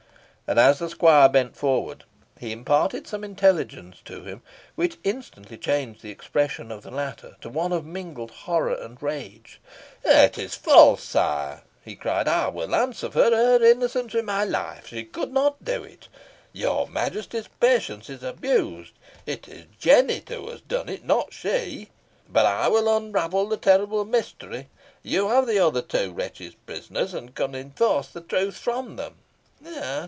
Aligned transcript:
And 0.47 0.59
as 0.59 0.79
the 0.79 0.89
squire 0.89 1.29
bent 1.29 1.55
forward, 1.55 2.03
he 2.37 2.51
imparted 2.51 3.07
some 3.07 3.23
intelligence 3.23 4.01
to 4.03 4.25
him, 4.25 4.41
which 4.75 4.97
instantly 5.01 5.57
changed 5.57 6.01
the 6.01 6.11
expression 6.11 6.73
of 6.73 6.83
the 6.83 6.91
latter 6.91 7.37
to 7.39 7.47
one 7.47 7.71
of 7.71 7.85
mingled 7.85 8.31
horror 8.31 8.73
and 8.75 9.01
rage. 9.01 9.61
"It 10.03 10.37
is 10.37 10.55
false, 10.55 11.03
sire!" 11.03 11.63
he 11.85 11.95
cried. 11.95 12.27
"I 12.27 12.49
will 12.49 12.75
answer 12.75 13.09
for 13.09 13.31
her 13.31 13.63
innocence 13.63 14.13
with 14.13 14.25
my 14.25 14.43
life. 14.43 14.87
She 14.87 15.05
could 15.05 15.31
not 15.31 15.63
do 15.63 15.85
it. 15.85 16.09
Your 16.51 16.85
Majesty's 16.85 17.47
patience 17.61 18.09
is 18.09 18.21
abused. 18.21 18.91
It 19.25 19.47
is 19.47 19.67
Jennet 19.79 20.27
who 20.27 20.49
has 20.49 20.59
done 20.59 20.89
it 20.89 21.05
not 21.05 21.31
she. 21.33 21.91
But 22.27 22.45
I 22.45 22.67
will 22.67 22.93
unravel 22.93 23.47
the 23.47 23.55
terrible 23.55 24.03
mystery. 24.03 24.67
You 25.01 25.29
have 25.29 25.47
the 25.47 25.59
other 25.59 25.81
two 25.81 26.11
wretches 26.11 26.55
prisoners, 26.65 27.13
and 27.13 27.33
can 27.33 27.55
enforce 27.55 28.09
the 28.09 28.19
truth 28.19 28.57
from 28.57 28.97
them." 28.97 29.15